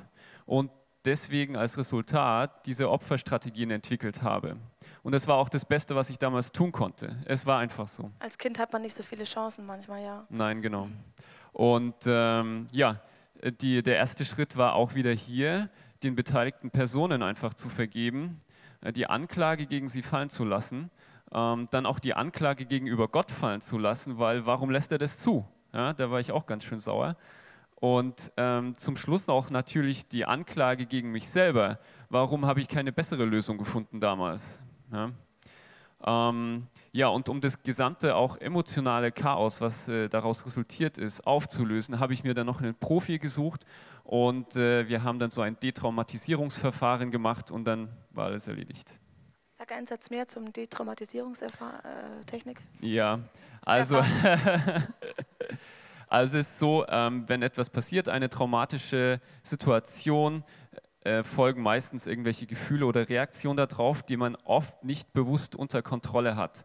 [0.46, 0.70] und
[1.04, 4.56] deswegen als Resultat diese Opferstrategien entwickelt habe.
[5.02, 7.16] Und das war auch das Beste, was ich damals tun konnte.
[7.24, 8.10] Es war einfach so.
[8.18, 10.26] Als Kind hat man nicht so viele Chancen manchmal, ja.
[10.28, 10.88] Nein, genau.
[11.52, 13.00] Und ähm, ja,
[13.42, 15.68] die, der erste Schritt war auch wieder hier,
[16.02, 18.40] den beteiligten Personen einfach zu vergeben,
[18.80, 20.90] äh, die Anklage gegen sie fallen zu lassen,
[21.32, 25.18] ähm, dann auch die Anklage gegenüber Gott fallen zu lassen, weil warum lässt er das
[25.18, 25.46] zu?
[25.72, 27.16] Ja, da war ich auch ganz schön sauer.
[27.76, 31.78] Und ähm, zum Schluss auch natürlich die Anklage gegen mich selber.
[32.10, 34.58] Warum habe ich keine bessere Lösung gefunden damals?
[34.92, 35.10] Ja,
[36.04, 42.00] ähm, ja und um das gesamte auch emotionale Chaos, was äh, daraus resultiert ist, aufzulösen,
[42.00, 43.64] habe ich mir dann noch einen Profi gesucht
[44.04, 48.98] und äh, wir haben dann so ein Detraumatisierungsverfahren gemacht und dann war alles erledigt.
[49.58, 52.60] Sag einen Satz mehr zum Detraumatisierungstechnik.
[52.80, 53.20] Äh, ja,
[53.62, 54.02] also
[56.10, 60.42] Also es ist so, ähm, wenn etwas passiert, eine traumatische Situation,
[61.02, 66.36] äh, folgen meistens irgendwelche Gefühle oder Reaktionen darauf, die man oft nicht bewusst unter Kontrolle
[66.36, 66.64] hat.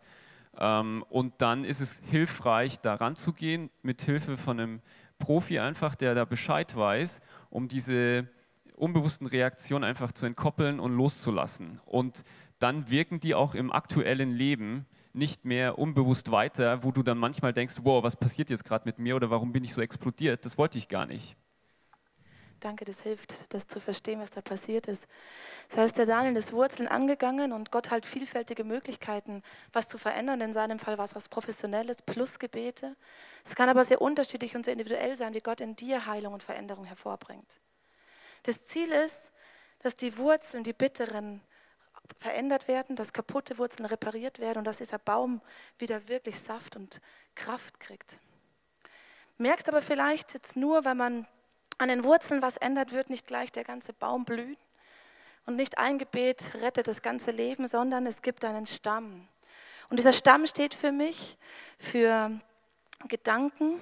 [0.58, 4.82] Ähm, und dann ist es hilfreich, daran zu gehen, mit Hilfe von einem
[5.20, 8.28] Profi einfach, der da Bescheid weiß, um diese
[8.76, 11.80] unbewussten Reaktionen einfach zu entkoppeln und loszulassen.
[11.86, 12.24] Und
[12.60, 17.54] dann wirken die auch im aktuellen Leben nicht mehr unbewusst weiter, wo du dann manchmal
[17.54, 20.44] denkst, wow, was passiert jetzt gerade mit mir oder warum bin ich so explodiert?
[20.44, 21.38] Das wollte ich gar nicht.
[22.60, 25.08] Danke, das hilft, das zu verstehen, was da passiert ist.
[25.70, 30.42] Das heißt, der Daniel ist Wurzeln angegangen und Gott hat vielfältige Möglichkeiten, was zu verändern.
[30.42, 32.96] In seinem Fall war es was Professionelles plus Gebete.
[33.44, 36.44] Es kann aber sehr unterschiedlich und sehr individuell sein, wie Gott in dir Heilung und
[36.44, 37.60] Veränderung hervorbringt.
[38.44, 39.32] Das Ziel ist,
[39.80, 41.42] dass die Wurzeln, die bitteren,
[42.20, 45.42] verändert werden, dass kaputte Wurzeln repariert werden und dass dieser Baum
[45.78, 47.02] wieder wirklich Saft und
[47.36, 48.20] Kraft kriegt.
[49.38, 51.28] Merkst aber vielleicht jetzt nur, wenn man
[51.78, 54.58] an den Wurzeln was ändert, wird nicht gleich der ganze Baum blühen.
[55.46, 59.28] Und nicht ein Gebet rettet das ganze Leben, sondern es gibt einen Stamm.
[59.90, 61.38] Und dieser Stamm steht für mich
[61.78, 62.32] für
[63.08, 63.80] Gedanken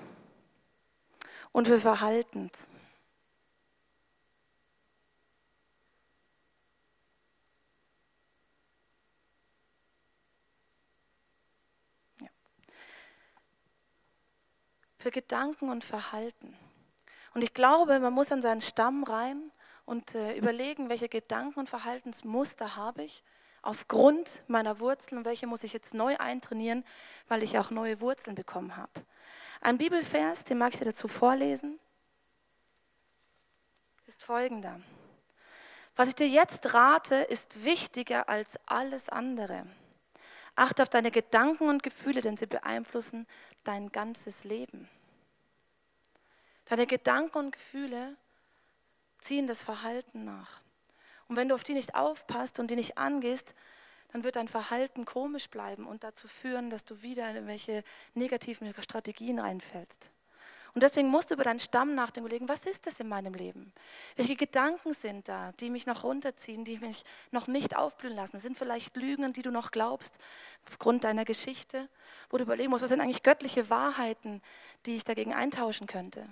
[1.51, 2.51] und für Verhalten.
[15.03, 16.57] für Gedanken und Verhalten.
[17.33, 19.51] Und ich glaube, man muss an seinen Stamm rein
[19.85, 23.23] und äh, überlegen, welche Gedanken und Verhaltensmuster habe ich
[23.63, 26.83] aufgrund meiner Wurzeln und welche muss ich jetzt neu eintrainieren,
[27.27, 28.91] weil ich auch neue Wurzeln bekommen habe.
[29.61, 31.79] Ein Bibelvers, den mag ich dir dazu vorlesen,
[34.05, 34.79] ist folgender.
[35.95, 39.65] Was ich dir jetzt rate, ist wichtiger als alles andere.
[40.55, 43.25] Achte auf deine Gedanken und Gefühle, denn sie beeinflussen
[43.63, 44.89] dein ganzes Leben.
[46.73, 48.17] Deine Gedanken und Gefühle
[49.19, 50.63] ziehen das Verhalten nach.
[51.27, 53.53] Und wenn du auf die nicht aufpasst und die nicht angehst,
[54.11, 57.83] dann wird dein Verhalten komisch bleiben und dazu führen, dass du wieder in irgendwelche
[58.15, 60.09] negativen Strategien reinfällst.
[60.73, 63.71] Und deswegen musst du über deinen Stamm nachdenken, überlegen, was ist das in meinem Leben?
[64.15, 68.39] Welche Gedanken sind da, die mich noch runterziehen, die mich noch nicht aufblühen lassen?
[68.39, 70.17] Sind vielleicht Lügen, an die du noch glaubst,
[70.67, 71.87] aufgrund deiner Geschichte,
[72.31, 74.41] wo du überlegen musst, was sind eigentlich göttliche Wahrheiten,
[74.87, 76.27] die ich dagegen eintauschen könnte?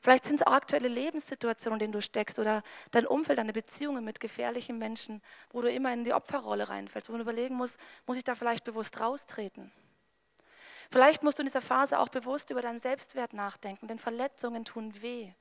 [0.00, 4.04] Vielleicht sind es auch aktuelle Lebenssituationen, in denen du steckst oder dein Umfeld, deine Beziehungen
[4.04, 8.16] mit gefährlichen Menschen, wo du immer in die Opferrolle reinfällst, wo du überlegen musst, muss
[8.16, 9.72] ich da vielleicht bewusst raustreten?
[10.90, 15.02] Vielleicht musst du in dieser Phase auch bewusst über deinen Selbstwert nachdenken, denn Verletzungen tun
[15.02, 15.32] weh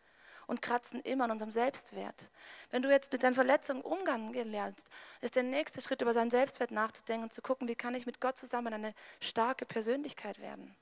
[0.45, 2.29] und kratzen immer an unserem Selbstwert.
[2.71, 4.87] Wenn du jetzt mit deinen Verletzungen umgehen lernst,
[5.21, 8.19] ist der nächste Schritt, über seinen Selbstwert nachzudenken und zu gucken, wie kann ich mit
[8.19, 10.75] Gott zusammen eine starke Persönlichkeit werden,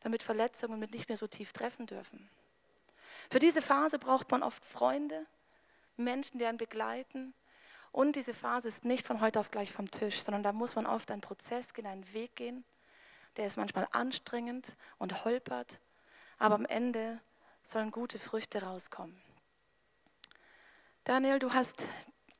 [0.00, 2.28] damit Verletzungen mit nicht mehr so tief treffen dürfen.
[3.30, 5.26] Für diese Phase braucht man oft Freunde,
[5.96, 7.34] Menschen, die einen begleiten.
[7.92, 10.86] Und diese Phase ist nicht von heute auf gleich vom Tisch, sondern da muss man
[10.86, 12.64] oft einen Prozess gehen, einen Weg gehen.
[13.36, 15.80] Der ist manchmal anstrengend und holpert,
[16.38, 17.20] aber am Ende
[17.62, 19.16] sollen gute Früchte rauskommen.
[21.04, 21.86] Daniel, du hast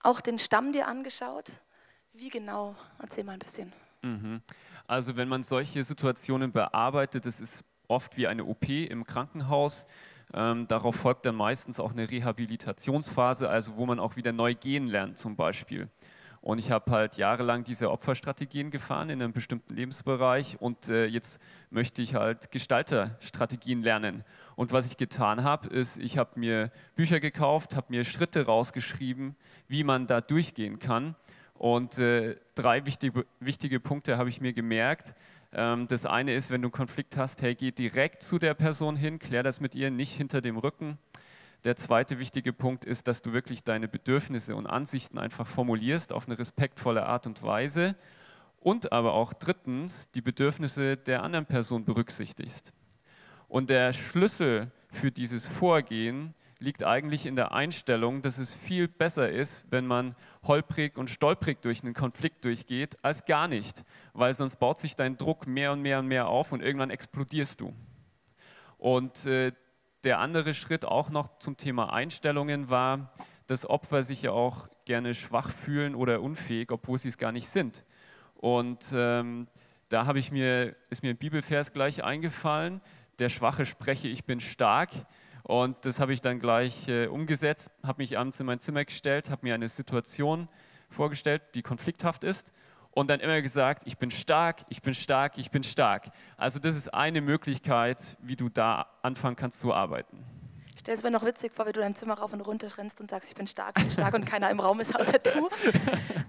[0.03, 1.53] auch den Stamm dir angeschaut.
[2.13, 2.75] Wie genau?
[2.99, 3.73] Erzähl mal ein bisschen.
[4.03, 4.43] Mhm.
[4.87, 9.87] Also wenn man solche Situationen bearbeitet, das ist oft wie eine OP im Krankenhaus.
[10.35, 14.87] Ähm, darauf folgt dann meistens auch eine Rehabilitationsphase, also wo man auch wieder neu gehen
[14.87, 15.89] lernt zum Beispiel.
[16.41, 21.41] Und ich habe halt jahrelang diese Opferstrategien gefahren in einem bestimmten Lebensbereich und äh, jetzt
[21.71, 24.25] möchte ich halt Gestalterstrategien lernen.
[24.55, 29.37] Und was ich getan habe, ist, ich habe mir Bücher gekauft, habe mir Schritte rausgeschrieben,
[29.67, 31.17] wie man da durchgehen kann.
[31.55, 35.15] Und äh, drei wichtige, wichtige Punkte habe ich mir gemerkt.
[35.53, 38.97] Ähm, das eine ist, wenn du einen Konflikt hast, hey, geh direkt zu der Person
[38.97, 40.99] hin, klär das mit ihr, nicht hinter dem Rücken.
[41.65, 46.27] Der zweite wichtige Punkt ist, dass du wirklich deine Bedürfnisse und Ansichten einfach formulierst auf
[46.27, 47.97] eine respektvolle Art und Weise
[48.61, 52.73] und aber auch drittens die Bedürfnisse der anderen Person berücksichtigst.
[53.49, 59.31] Und der Schlüssel für dieses Vorgehen liegt eigentlich in der Einstellung, dass es viel besser
[59.31, 64.57] ist, wenn man holprig und stolprig durch einen Konflikt durchgeht, als gar nicht, weil sonst
[64.57, 67.73] baut sich dein Druck mehr und mehr und mehr auf und irgendwann explodierst du.
[68.77, 69.53] Und äh,
[70.05, 73.13] der andere Schritt auch noch zum Thema Einstellungen war,
[73.47, 77.49] dass Opfer sich ja auch gerne schwach fühlen oder unfähig, obwohl sie es gar nicht
[77.49, 77.85] sind.
[78.35, 79.49] Und ähm,
[79.89, 82.81] da habe ich mir, ist mir ein Bibelvers gleich eingefallen,
[83.19, 84.91] der Schwache spreche, ich bin stark.
[85.49, 89.31] Und das habe ich dann gleich äh, umgesetzt, habe mich abends in mein Zimmer gestellt,
[89.31, 90.47] habe mir eine Situation
[90.91, 92.53] vorgestellt, die konflikthaft ist
[92.91, 96.11] und dann immer gesagt, ich bin stark, ich bin stark, ich bin stark.
[96.37, 100.23] Also das ist eine Möglichkeit, wie du da anfangen kannst zu arbeiten.
[100.79, 103.01] Ich stelle es mir noch witzig vor, wie du dein Zimmer rauf und runter rennst
[103.01, 105.51] und sagst, ich bin stark, ich bin stark und keiner im Raum ist außer du.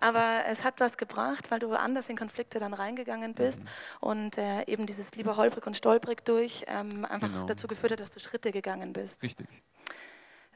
[0.02, 3.68] Aber es hat was gebracht, weil du anders in Konflikte dann reingegangen bist mhm.
[4.00, 7.46] und äh, eben dieses lieber holprig und stolprig durch ähm, einfach genau.
[7.46, 9.22] dazu geführt hat, dass du Schritte gegangen bist.
[9.22, 9.46] Richtig.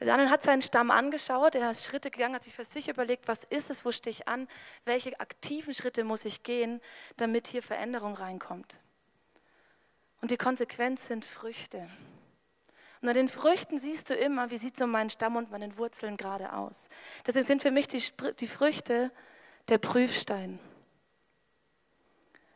[0.00, 3.44] Daniel hat seinen Stamm angeschaut, er ist Schritte gegangen, hat sich für sich überlegt, was
[3.44, 4.48] ist es, wo stehe ich an,
[4.84, 6.80] welche aktiven Schritte muss ich gehen,
[7.16, 8.80] damit hier Veränderung reinkommt.
[10.20, 11.88] Und die Konsequenz sind Früchte.
[13.04, 16.16] Und an den Früchten siehst du immer, wie sieht so mein Stamm und meine Wurzeln
[16.16, 16.88] gerade aus.
[17.26, 18.02] Deswegen sind für mich die,
[18.40, 19.12] die Früchte
[19.68, 20.58] der Prüfstein.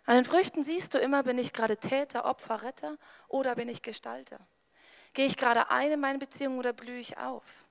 [0.07, 2.97] An den Früchten siehst du immer, bin ich gerade Täter, Opfer, Retter
[3.29, 4.39] oder bin ich Gestalter.
[5.13, 7.67] Gehe ich gerade ein in meine Beziehung oder blühe ich auf?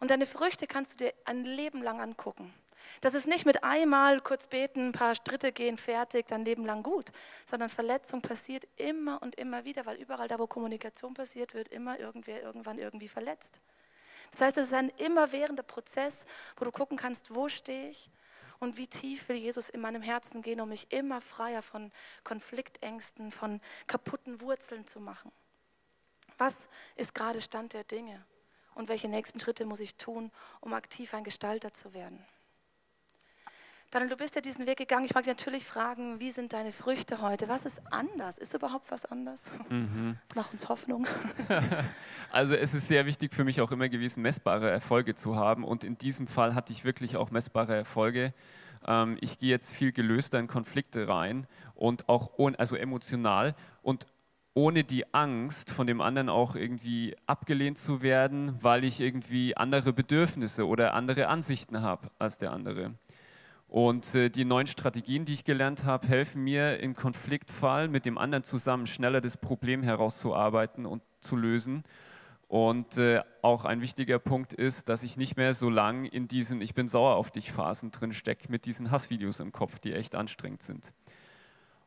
[0.00, 2.52] Und deine Früchte kannst du dir ein Leben lang angucken.
[3.00, 6.82] Das ist nicht mit einmal kurz beten, ein paar Schritte gehen, fertig, dein Leben lang
[6.82, 7.10] gut,
[7.46, 11.98] sondern Verletzung passiert immer und immer wieder, weil überall da, wo Kommunikation passiert, wird immer
[11.98, 13.60] irgendwer irgendwann irgendwie verletzt.
[14.32, 16.24] Das heißt, es ist ein immerwährender Prozess,
[16.56, 18.10] wo du gucken kannst, wo stehe ich
[18.58, 21.92] und wie tief will Jesus in meinem Herzen gehen, um mich immer freier von
[22.24, 25.32] Konfliktängsten, von kaputten Wurzeln zu machen.
[26.38, 28.24] Was ist gerade Stand der Dinge?
[28.74, 32.24] Und welche nächsten Schritte muss ich tun, um aktiv ein Gestalter zu werden?
[33.90, 35.06] Daniel, du bist ja diesen Weg gegangen.
[35.06, 37.48] Ich mag dich natürlich fragen, wie sind deine Früchte heute?
[37.48, 38.36] Was ist anders?
[38.36, 39.50] Ist überhaupt was anders?
[39.70, 40.18] Mhm.
[40.34, 41.06] Mach uns Hoffnung.
[42.30, 45.64] Also es ist sehr wichtig für mich auch immer gewesen, messbare Erfolge zu haben.
[45.64, 48.34] Und in diesem Fall hatte ich wirklich auch messbare Erfolge.
[48.86, 53.54] Ähm, ich gehe jetzt viel gelöster in Konflikte rein und auch also emotional.
[53.80, 54.06] Und
[54.52, 59.94] ohne die Angst, von dem anderen auch irgendwie abgelehnt zu werden, weil ich irgendwie andere
[59.94, 62.92] Bedürfnisse oder andere Ansichten habe als der andere.
[63.68, 68.16] Und äh, die neuen Strategien, die ich gelernt habe, helfen mir im Konfliktfall mit dem
[68.16, 71.84] anderen zusammen schneller das Problem herauszuarbeiten und zu lösen.
[72.48, 76.62] Und äh, auch ein wichtiger Punkt ist, dass ich nicht mehr so lang in diesen
[76.62, 80.14] Ich bin sauer auf dich Phasen drin stecke mit diesen Hassvideos im Kopf, die echt
[80.14, 80.94] anstrengend sind.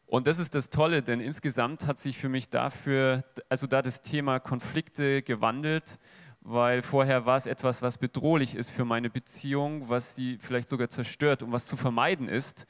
[0.05, 4.03] Und das ist das Tolle, denn insgesamt hat sich für mich dafür, also da das
[4.03, 5.97] Thema Konflikte gewandelt,
[6.41, 10.89] weil vorher war es etwas, was bedrohlich ist für meine Beziehung, was sie vielleicht sogar
[10.89, 12.65] zerstört und was zu vermeiden ist.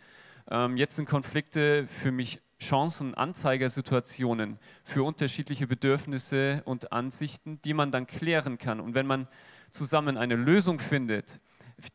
[0.50, 7.92] Ähm, jetzt sind Konflikte für mich Chancen, Anzeigersituationen für unterschiedliche Bedürfnisse und Ansichten, die man
[7.92, 8.80] dann klären kann.
[8.80, 9.28] Und wenn man
[9.72, 11.40] zusammen eine Lösung findet,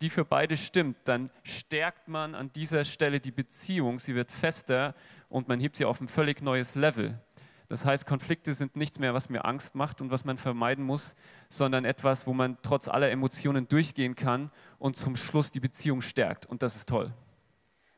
[0.00, 4.94] die für beide stimmt, dann stärkt man an dieser Stelle die Beziehung, sie wird fester
[5.28, 7.20] und man hebt sie auf ein völlig neues Level.
[7.68, 11.16] Das heißt, Konflikte sind nichts mehr, was mir Angst macht und was man vermeiden muss,
[11.48, 16.46] sondern etwas, wo man trotz aller Emotionen durchgehen kann und zum Schluss die Beziehung stärkt.
[16.46, 17.12] Und das ist toll.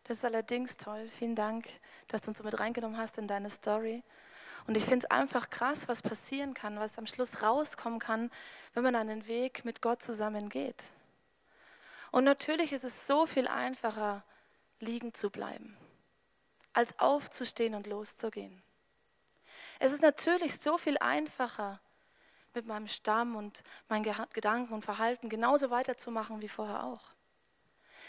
[0.04, 1.06] Das ist allerdings toll.
[1.08, 1.68] Vielen Dank,
[2.08, 4.02] dass du uns so mit reingenommen hast in deine Story.
[4.66, 8.30] Und ich finde es einfach krass, was passieren kann, was am Schluss rauskommen kann,
[8.72, 10.82] wenn man einen Weg mit Gott zusammen geht.
[12.10, 14.24] Und natürlich ist es so viel einfacher,
[14.80, 15.76] liegen zu bleiben,
[16.72, 18.62] als aufzustehen und loszugehen.
[19.78, 21.80] Es ist natürlich so viel einfacher,
[22.54, 27.10] mit meinem Stamm und meinen Gedanken und Verhalten genauso weiterzumachen wie vorher auch.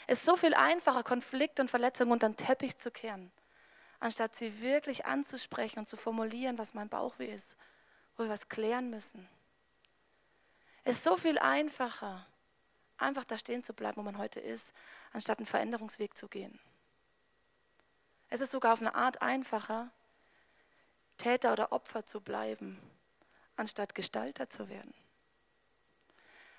[0.08, 3.32] Es ist so viel einfacher, Konflikte und Verletzungen unter den Teppich zu kehren,
[4.00, 7.56] anstatt sie wirklich anzusprechen und zu formulieren, was mein Bauchweh ist,
[8.18, 9.30] wo wir was klären müssen.
[10.84, 12.26] Es ist so viel einfacher,
[12.98, 14.74] einfach da stehen zu bleiben, wo man heute ist,
[15.14, 16.60] anstatt einen Veränderungsweg zu gehen.
[18.30, 19.92] Es ist sogar auf eine Art einfacher,
[21.20, 22.82] Täter oder Opfer zu bleiben,
[23.56, 24.94] anstatt Gestalter zu werden.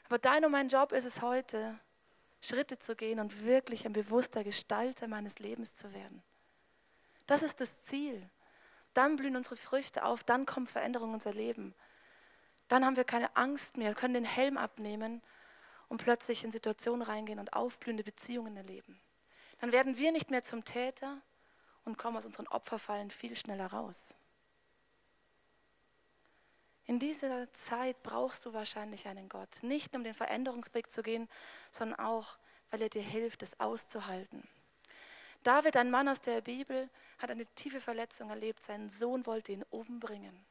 [0.05, 1.79] Aber dein und mein Job ist es heute,
[2.41, 6.23] Schritte zu gehen und wirklich ein bewusster Gestalter meines Lebens zu werden.
[7.27, 8.29] Das ist das Ziel.
[8.95, 11.75] Dann blühen unsere Früchte auf, dann kommt Veränderung in unser Leben.
[12.69, 15.23] Dann haben wir keine Angst mehr, können den Helm abnehmen
[15.89, 19.01] und plötzlich in Situationen reingehen und aufblühende Beziehungen erleben.
[19.61, 21.21] Dann werden wir nicht mehr zum Täter
[21.85, 24.15] und kommen aus unseren Opferfallen viel schneller raus.
[26.91, 29.63] In dieser Zeit brauchst du wahrscheinlich einen Gott.
[29.63, 31.29] Nicht um den Veränderungsweg zu gehen,
[31.71, 32.37] sondern auch,
[32.73, 34.43] weil er dir hilft, es auszuhalten.
[35.45, 38.61] David, ein Mann aus der Bibel, hat eine tiefe Verletzung erlebt.
[38.65, 40.45] Sein Sohn wollte ihn umbringen.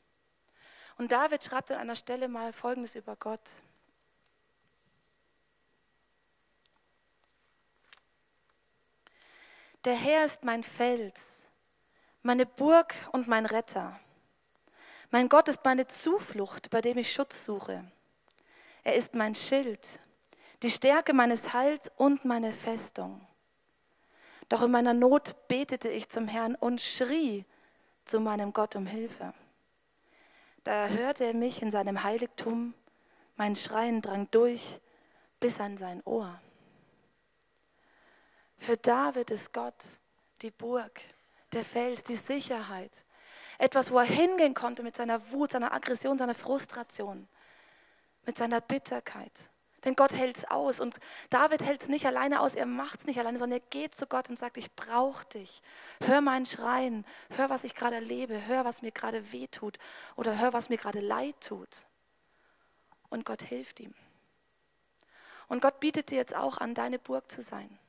[0.97, 3.51] Und David schreibt an einer Stelle mal Folgendes über Gott.
[9.83, 11.49] Der Herr ist mein Fels,
[12.23, 13.99] meine Burg und mein Retter.
[15.11, 17.83] Mein Gott ist meine Zuflucht, bei dem ich Schutz suche.
[18.83, 19.99] Er ist mein Schild,
[20.61, 23.25] die Stärke meines Heils und meine Festung.
[24.49, 27.45] Doch in meiner Not betete ich zum Herrn und schrie
[28.05, 29.33] zu meinem Gott um Hilfe.
[30.63, 32.73] Da hörte er mich in seinem Heiligtum,
[33.35, 34.79] mein Schreien drang durch
[35.39, 36.39] bis an sein Ohr.
[38.59, 39.83] Für David ist Gott
[40.41, 41.01] die Burg,
[41.53, 43.05] der Fels, die Sicherheit,
[43.59, 47.27] etwas, wo er hingehen konnte mit seiner Wut, seiner Aggression, seiner Frustration,
[48.25, 49.51] mit seiner Bitterkeit.
[49.85, 53.05] Denn Gott hält es aus und David hält es nicht alleine aus, er macht es
[53.05, 55.61] nicht alleine, sondern er geht zu Gott und sagt, ich brauche dich.
[56.03, 59.77] Hör mein Schreien, hör, was ich gerade erlebe, hör, was mir gerade weh tut
[60.15, 61.85] oder hör, was mir gerade leid tut.
[63.09, 63.93] Und Gott hilft ihm.
[65.47, 67.79] Und Gott bietet dir jetzt auch an, deine Burg zu sein.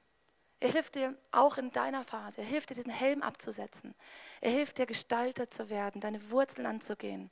[0.61, 2.42] Er hilft dir auch in deiner Phase.
[2.42, 3.94] Er hilft dir, diesen Helm abzusetzen.
[4.42, 7.31] Er hilft dir, Gestalter zu werden, deine Wurzeln anzugehen,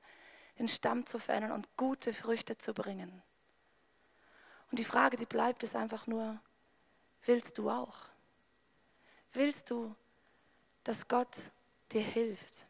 [0.58, 3.22] den Stamm zu verändern und gute Früchte zu bringen.
[4.70, 6.40] Und die Frage, die bleibt, ist einfach nur,
[7.24, 7.98] willst du auch?
[9.34, 9.94] Willst du,
[10.84, 11.36] dass Gott
[11.92, 12.66] dir hilft?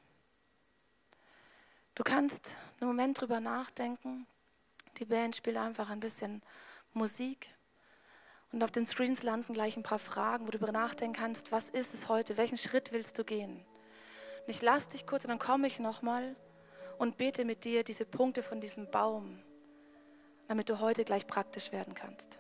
[1.95, 4.27] Du kannst einen Moment drüber nachdenken.
[4.99, 6.43] Die Band spielt einfach ein bisschen
[6.93, 7.49] Musik.
[8.53, 11.69] Und auf den Screens landen gleich ein paar Fragen, wo du darüber nachdenken kannst, was
[11.69, 13.65] ist es heute, welchen Schritt willst du gehen?
[14.47, 16.35] Und ich lasse dich kurz und dann komme ich nochmal
[16.99, 19.39] und bete mit dir diese Punkte von diesem Baum,
[20.49, 22.39] damit du heute gleich praktisch werden kannst.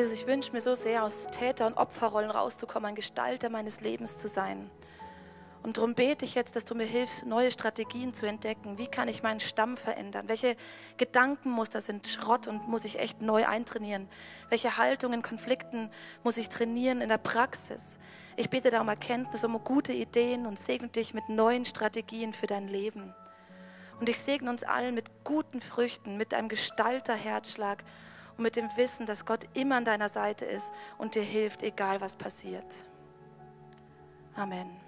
[0.00, 4.16] Jesus, ich wünsche mir so sehr, aus Täter- und Opferrollen rauszukommen, ein Gestalter meines Lebens
[4.16, 4.70] zu sein.
[5.62, 8.78] Und darum bete ich jetzt, dass du mir hilfst, neue Strategien zu entdecken.
[8.78, 10.26] Wie kann ich meinen Stamm verändern?
[10.26, 10.56] Welche
[10.96, 14.08] Gedankenmuster sind Schrott und muss ich echt neu eintrainieren?
[14.48, 15.90] Welche Haltungen, Konflikten
[16.24, 17.98] muss ich trainieren in der Praxis?
[18.36, 22.46] Ich bete da um Erkenntnis, um gute Ideen und segne dich mit neuen Strategien für
[22.46, 23.14] dein Leben.
[24.00, 27.84] Und ich segne uns allen mit guten Früchten, mit einem Gestalterherzschlag
[28.40, 32.00] und mit dem Wissen, dass Gott immer an deiner Seite ist und dir hilft, egal
[32.00, 32.74] was passiert.
[34.34, 34.79] Amen.